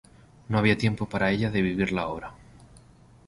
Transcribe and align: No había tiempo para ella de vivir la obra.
No 0.49 0.57
había 0.57 0.79
tiempo 0.79 1.05
para 1.07 1.29
ella 1.29 1.51
de 1.51 1.61
vivir 1.61 1.91
la 1.91 2.07
obra. 2.07 2.33